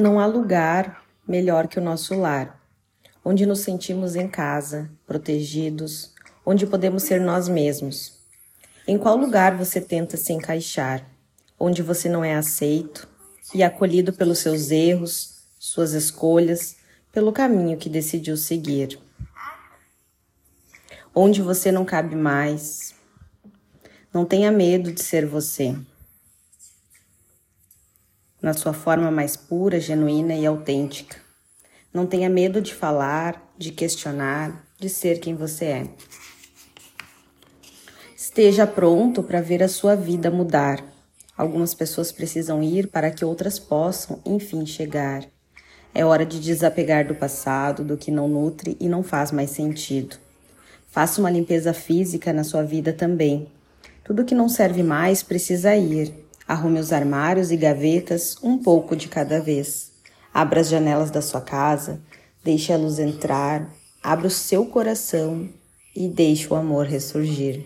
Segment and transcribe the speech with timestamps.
[0.00, 2.58] Não há lugar melhor que o nosso lar,
[3.22, 8.18] onde nos sentimos em casa, protegidos, onde podemos ser nós mesmos.
[8.88, 11.06] Em qual lugar você tenta se encaixar?
[11.58, 13.06] Onde você não é aceito
[13.54, 16.76] e acolhido pelos seus erros, suas escolhas,
[17.12, 18.98] pelo caminho que decidiu seguir?
[21.14, 22.94] Onde você não cabe mais?
[24.14, 25.76] Não tenha medo de ser você
[28.40, 31.16] na sua forma mais pura, genuína e autêntica.
[31.92, 35.86] Não tenha medo de falar, de questionar, de ser quem você é.
[38.16, 40.84] Esteja pronto para ver a sua vida mudar.
[41.36, 45.24] Algumas pessoas precisam ir para que outras possam, enfim, chegar.
[45.92, 50.16] É hora de desapegar do passado, do que não nutre e não faz mais sentido.
[50.86, 53.50] Faça uma limpeza física na sua vida também.
[54.04, 56.12] Tudo que não serve mais precisa ir.
[56.50, 59.92] Arrume os armários e gavetas um pouco de cada vez.
[60.34, 62.02] Abra as janelas da sua casa,
[62.42, 65.48] deixe a luz entrar, abra o seu coração
[65.94, 67.64] e deixe o amor ressurgir.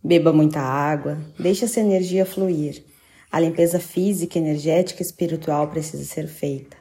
[0.00, 2.84] Beba muita água, deixe essa energia fluir.
[3.28, 6.76] A limpeza física, energética e espiritual precisa ser feita.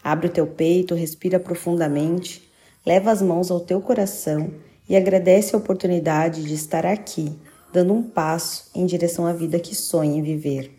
[0.00, 2.48] Abre o teu peito, respira profundamente,
[2.86, 4.54] leva as mãos ao teu coração
[4.88, 7.36] e agradece a oportunidade de estar aqui
[7.74, 10.70] dando um passo em direção à vida que sonha viver.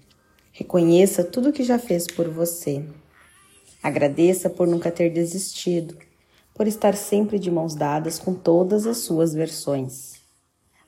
[0.53, 2.85] Reconheça tudo o que já fez por você.
[3.83, 5.97] Agradeça por nunca ter desistido,
[6.53, 10.13] por estar sempre de mãos dadas com todas as suas versões.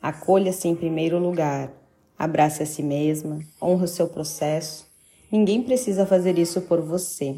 [0.01, 1.73] Acolha-se em primeiro lugar,
[2.17, 4.87] abrace a si mesma, honre o seu processo.
[5.29, 7.35] Ninguém precisa fazer isso por você.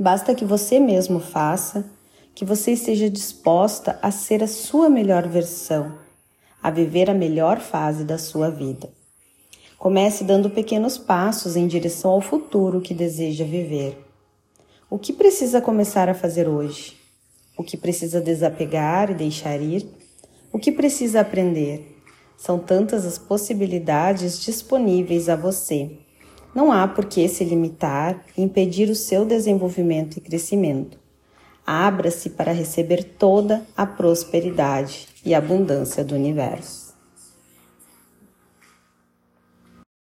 [0.00, 1.84] Basta que você mesmo faça,
[2.34, 6.02] que você esteja disposta a ser a sua melhor versão
[6.64, 8.88] a viver a melhor fase da sua vida.
[9.76, 14.02] Comece dando pequenos passos em direção ao futuro que deseja viver.
[14.88, 16.96] O que precisa começar a fazer hoje?
[17.54, 19.86] O que precisa desapegar e deixar ir?
[20.50, 22.00] O que precisa aprender?
[22.34, 25.90] São tantas as possibilidades disponíveis a você.
[26.54, 30.98] Não há por que se limitar e impedir o seu desenvolvimento e crescimento.
[31.66, 36.83] Abra-se para receber toda a prosperidade e abundância do universo.